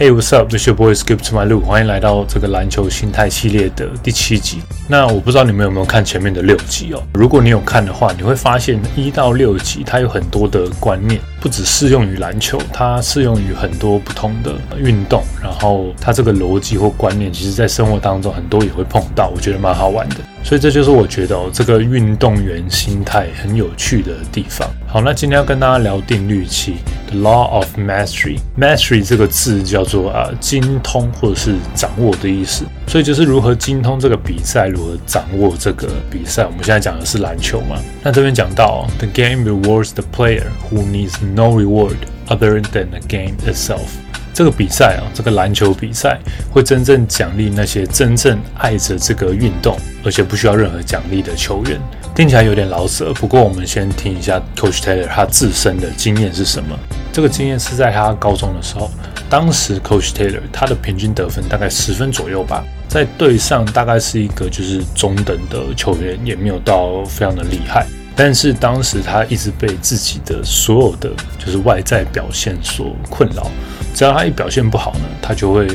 [0.00, 0.48] Hey, what's up?
[0.48, 1.62] This your boy Skip to my loop.
[1.66, 4.62] 欢迎来到这个篮球心态系列的第七集。
[4.88, 7.02] 那我不知道你们有没有看前面的六集哦？
[7.12, 15.22] 如果你有看的话，你会发现一到六集它有很多的观念，不只适用于篮球，它适用于很多不同的运动。
[15.42, 20.16] 然后它这个逻辑或观念，其实在生活当中很多也会碰到，我觉得蛮好玩的。
[20.42, 24.66] 所以这就是我觉得哦，这个运动员心态很有趣的地方。
[24.86, 26.76] 好，那今天要跟大家聊定律七
[27.12, 28.38] Law of Mastery。
[28.58, 36.44] Mastery 这个字叫做啊精通或者是掌握的意思，所以就是如何精通这个比赛，如何掌握这个比赛。
[36.44, 37.76] 我们现在讲的是篮球嘛？
[38.02, 41.96] 那这边讲到，The game rewards the player who needs no reward
[42.28, 43.88] other than the game itself。
[44.32, 46.18] 这个比赛啊，这个篮球比赛
[46.50, 51.78] 会真正奖励那些真正爱着这个运动，而且不需要任何奖励的球员。
[52.14, 56.78] 听起来有点老舍，不过我们先听一下 Coach Taylor 他自身的经验是什么。
[57.12, 58.90] 这个经验是在他高中的时候，
[59.28, 67.86] 当时 Coach Taylor 他的平均得分大概十分左右吧，在队上大概是一个就是中等的球员，也没有到非常的厉害。
[68.16, 73.50] 但是当时他一直被自己的所有的就是外在表现所困扰，
[73.94, 75.66] 只要他一表现不好呢，他就会。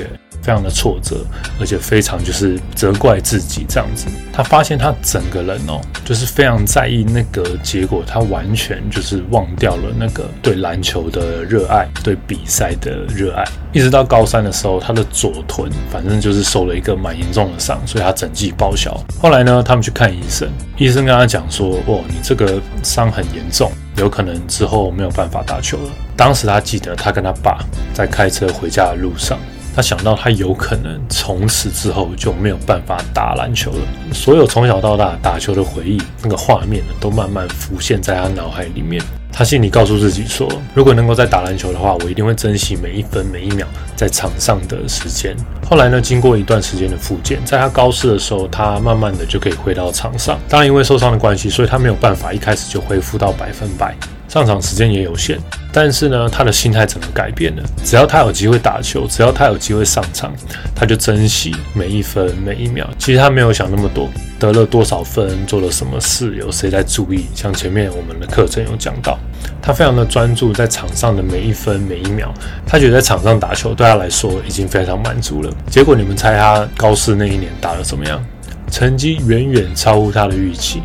[0.45, 1.25] 非常的挫折，
[1.59, 4.05] 而且非常就是责怪自己这样子。
[4.31, 13.43] 他发现他整个人哦，就是非常在意那个结果，他完全就是忘掉了那个对篮球的热爱，对比赛的热爱。
[13.73, 18.95] 一直到高三的时候，他的左臀反正就是受了一个蛮严重的伤，所以他整季报销。
[19.19, 27.59] 后来呢，他们去看医生，医生跟他讲说：“哦，你这个伤很严重，有可能之后没有办法打球了。”当时他记得，他跟他爸
[27.93, 29.38] 在开车回家的路上。
[29.76, 33.80] 他想到他有可能从此之后就没有办法打篮球了，
[34.14, 39.03] 所有从小到大打球的回忆，那个画面呢，都慢慢浮现在他脑海里面。
[39.38, 45.36] 他心里告诉自己说：“如果能够再打篮球的话，我一定会珍惜每一分每一秒在场上的时间。”
[45.70, 50.40] 后来呢，经过一段时间的复健，在他高四的时候，他慢慢的就可以回到场上。
[50.47, 53.94] 当然，因为受伤的关系，所以他没有办法一开始就恢复到百分百。
[54.35, 55.40] 上场时间也有限，
[55.72, 57.63] 但是呢，他的心态整个改变了。
[57.85, 60.34] 只要他有机会打球，只要他有机会上场，
[60.75, 62.85] 他就珍惜每一分每一秒。
[63.00, 67.28] 其实他没有想那么多，得了多少分，做了什么事，有谁在注意。
[67.34, 69.18] 像前面我们的课程有讲到，
[69.62, 72.34] 他非常的专注在场上的每一分每一秒。
[72.67, 75.50] 他觉得在场上打球对他来说已经非常满足了。
[75.72, 78.22] 结果你们猜他高四那一年打得怎么样？
[78.69, 80.81] 成绩远远超乎他的预期。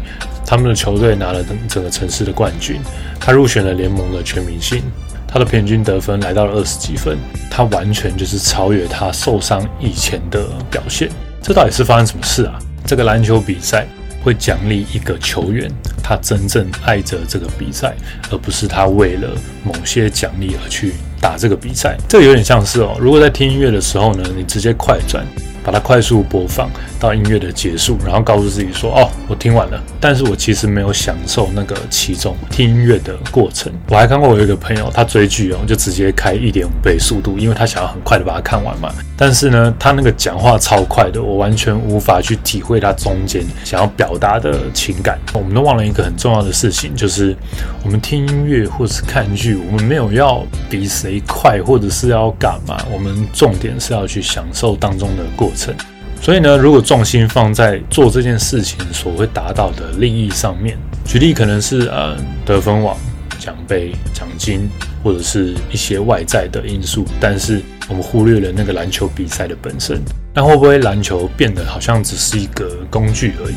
[0.50, 2.80] 他们的球队拿了整整个城市的冠军，
[3.20, 4.82] 他入选了联盟的全明星，
[5.24, 7.16] 他的平均得分来到了二十几分，
[7.48, 11.08] 他完全就是超越他受伤以前的表现。
[11.40, 12.58] 这到底是发生什么事啊？
[12.84, 13.86] 这个篮球比赛
[14.24, 15.70] 会奖励一个球员，
[16.02, 17.94] 他真正爱着这个比赛，
[18.32, 19.28] 而不是他为了
[19.62, 21.96] 某些奖励而去打这个比赛。
[22.08, 25.24] 这有点像是哦，如果在听音乐的时候呢，你直接快转。
[25.64, 33.72] 把它快速播放到音乐的结束，然后告诉自己说：“哦，我听完了。”但是我其实没有享受那个其中听音乐的过程。
[33.88, 38.92] 我还看过我有一个朋友，他追剧哦，就直接开一点五倍速度，因为他想要很快的把它看完嘛。
[39.16, 45.18] 但是呢，他那个讲话超快的，我完全无法去体会他中间想要表达的情感。
[45.34, 47.36] 我们都忘了一个很重要的事情，就是
[47.84, 52.82] 我们听音乐或是看剧，我们没有要比谁快，或者是要干嘛。
[52.90, 55.74] 我们重点是要去享受当中的过程。
[56.20, 62.96] 所以呢，如果重心放在做这件事情所会达到的利益上面，举例可能是呃得分王、
[63.38, 64.68] 奖杯、奖金，
[65.02, 67.62] 或者是一些外在的因素，但是。
[67.88, 70.00] 我们忽略了那个篮球比赛的本身，
[70.32, 73.54] 那会不会篮球变得好像只是一个工具而已？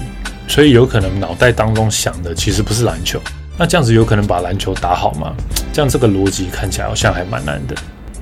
[0.47, 3.21] 所以有可能脑袋当中想的其实不是篮球，
[3.59, 5.35] 那这样子有可能把篮球打好吗？
[5.71, 7.75] 这样这个逻辑看起来好像还蛮难的。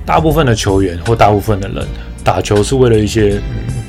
[0.04, 1.86] 大部分的球员或大部分的人
[2.22, 3.40] 打球是为了一些，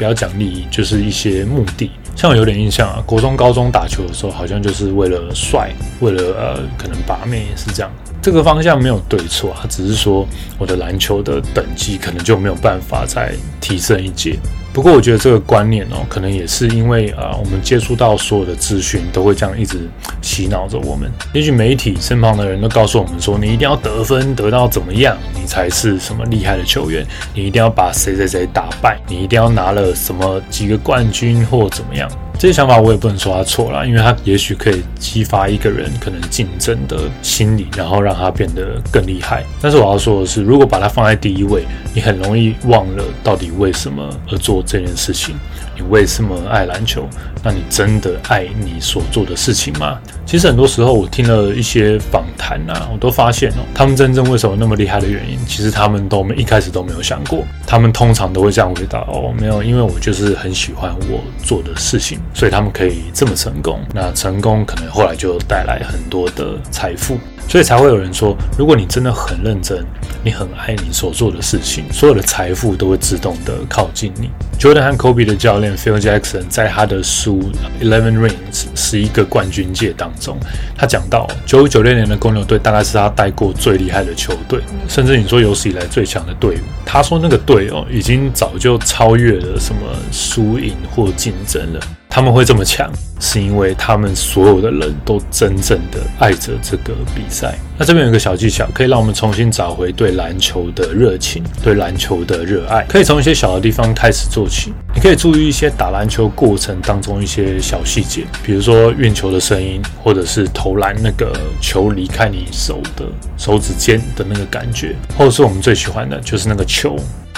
[0.03, 1.89] 不要讲利益，就是一些目的。
[2.13, 5.71] 像我有点印象啊，国中、高中打球的时候，好像就是为了帅，
[6.01, 7.89] 为了呃，可能把妹也是这样。
[8.21, 10.27] 这个方向没有对错啊，只是说
[10.57, 14.37] 我的篮球的等级可能就没有办法再提升一阶。
[14.73, 19.87] 不过我觉得这个观念哦，可能也是因为啊，我们接触到所有的资讯都会这样一直
[20.23, 21.11] 洗脑着我们。
[21.31, 27.05] 也许媒体身旁的人都告诉我们说，你一定要得分得到怎么样，你才是什么厉害的球员，
[27.35, 32.09] 你一定要把谁谁谁打败，你一定要拿了什么几个冠军或怎么样。
[32.43, 39.45] 这些想法我也不能说他错了，因为他也许可以激发一个人可能竞争的心理，然后让他变得更厉害。
[39.61, 41.63] 但是我要说的是，如果把它放在第一位，
[41.93, 45.33] 你很容易忘了到底为什么而做这件事情。
[45.73, 47.07] 你为什么爱篮球？
[47.41, 49.97] 那你真的爱你所做的事情吗？
[50.25, 57.43] 其实很多时候我听了一些访谈啊，我都发现哦，他们真正为什么那么厉害的原因，其实他们都没一开始都没有想过。
[57.67, 63.79] 他们通常都会这样回答：哦，没有，因为我就是很喜欢我做的事情，所以他们可以这么成功。
[63.93, 67.17] 那成功可能后来就带来很多的财富。
[67.47, 69.85] 所以才会有人说，如果你真的很认真，
[70.23, 74.29] 你很爱你所做的事情，所有的财富都会自动的靠近你。
[74.59, 77.51] Jordan 和 Kobe 的教练 Phil Jackson 在他的书
[77.85, 78.31] 《Eleven Rings》
[78.75, 80.37] 十一个冠军界当中，
[80.75, 86.59] 他讲到九五九六年的公牛队大概是他带过最厉害的球队，甚至你说有史以来最强的队伍。
[86.85, 89.81] 他说那个队哦，已经早就超越了什么
[90.11, 91.79] 输赢或竞争了。
[92.13, 92.87] 他们会这么强，
[93.19, 97.57] 是因为他们所有的人都真正的爱着这个比赛。
[97.75, 102.85] 那这边有个小技巧，可以让我们重新找回对篮球的热情，对篮球的热爱。
[102.87, 104.71] 可以从一些小的地方开始做起。
[104.93, 113.07] 你可以注意一些打篮球过程当中一些小细节，比如说运球的声音，或者是投篮那个球离开你手的
[113.39, 116.95] 手指尖的那个感觉，或者是我们最喜欢的就是那个球。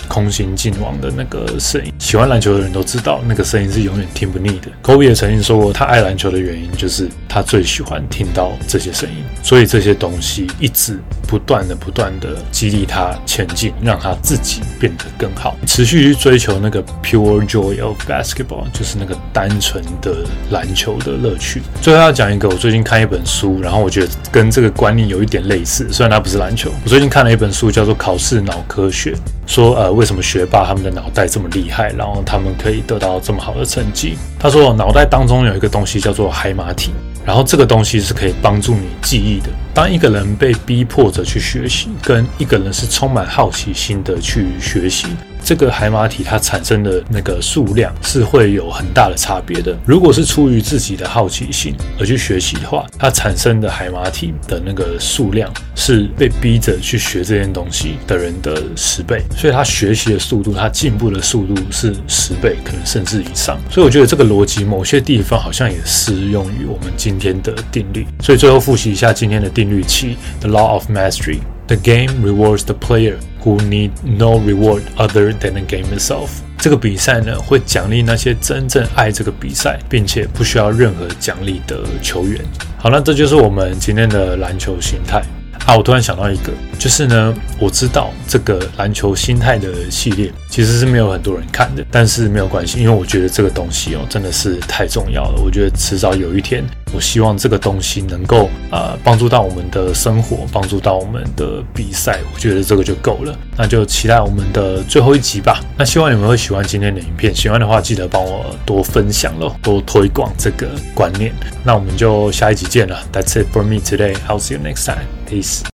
[0.07, 4.67] 空心进网的那个声音，喜欢篮球的人都知道，那个声音是永远听不腻的。
[4.81, 20.17] 科比也曾经说过，他爱篮球的原因就是他最喜欢听到这些声音，所以这些东西一直不断的、不断的激励他前进，让他自己变得更好，持续去追求那个 pure joy of basketball，就是那个单纯的
[20.51, 21.61] 篮球的乐趣。
[21.81, 26.69] 最后要讲一个，我最近看一本书，然后我觉得跟这个观念有一点类似，虽然它不是篮球。
[26.83, 29.11] 我最近看了一本书，叫做《考试脑科学》，
[29.47, 29.95] 说呃。
[29.95, 34.17] 为什么学霸他们的脑袋这么厉害，然后他们可以得到这么好的成绩？
[34.37, 36.91] 他说，脑袋当中有一个东西叫做海马体，
[37.25, 39.49] 然后这个东西是可以帮助你记忆的。
[39.73, 45.07] 当一个人被逼迫着去学习，跟一个人是充满好奇心的去学习。
[45.45, 49.77] 这个海马体它产生的那个数量是会有很大的差别的。
[49.85, 63.59] 如果是出于自己的好奇心而去学习的话，它产生的海马体的那个数量是被逼着去学这件东西的人的十倍，所以他学习的速度，他进步的速度是十倍，可能甚至以上。
[63.69, 68.07] 所以我觉得这个逻辑某些地方好像也适用于我们今天的定律。
[68.19, 71.37] 所以最后复习一下今天的定律七：The Law of Mastery。
[71.67, 76.29] The game rewards the player who need no reward other than the game itself。
[76.59, 82.39] 这个比赛呢，会奖励那些真正爱这个比赛，并且不需要任何奖励的球员。
[82.77, 85.23] 好，那这就是我们今天的篮球心态。
[85.65, 95.41] 啊，我突然想到一个，就是呢，我知道这个篮球心态的系列其实是没有很多人看的，但是没有关系，因为我觉得这个东西哦真的是太重要了。
[95.43, 96.63] 我觉得迟早有一天，
[96.93, 103.37] 我希望这个东西能够呃帮助到我们的生活，帮助到我们的比赛，我觉得这个就够了。
[103.57, 105.59] 那就期待我们的最后一集吧。
[105.77, 111.33] 那希望你们会喜欢今天的影片，喜欢的话记得帮我多分享喽，多推广这个观念。
[111.65, 113.03] 那我们就下一集见了。
[113.11, 114.15] That's it for me today.
[114.29, 115.03] I'll see you next time.
[115.29, 115.74] Peace.